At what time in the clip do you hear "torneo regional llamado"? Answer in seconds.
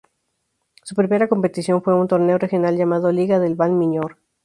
2.07-3.11